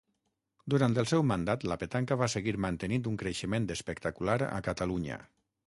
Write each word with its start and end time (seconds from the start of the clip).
Durant 0.73 0.95
el 1.01 1.07
seu 1.11 1.25
mandat 1.31 1.65
la 1.73 1.77
petanca 1.83 2.17
va 2.23 2.29
seguir 2.37 2.55
mantenint 2.67 3.05
un 3.13 3.21
creixement 3.25 3.71
espectacular 3.79 4.41
a 4.51 4.59
Catalunya. 4.73 5.23